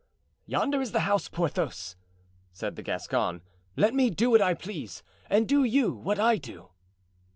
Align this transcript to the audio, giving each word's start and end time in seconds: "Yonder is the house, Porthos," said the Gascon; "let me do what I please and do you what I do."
"Yonder 0.47 0.81
is 0.81 0.93
the 0.93 1.01
house, 1.01 1.29
Porthos," 1.29 1.95
said 2.51 2.75
the 2.75 2.81
Gascon; 2.81 3.43
"let 3.75 3.93
me 3.93 4.09
do 4.09 4.31
what 4.31 4.41
I 4.41 4.55
please 4.55 5.03
and 5.29 5.47
do 5.47 5.63
you 5.63 5.93
what 5.93 6.19
I 6.19 6.37
do." 6.37 6.69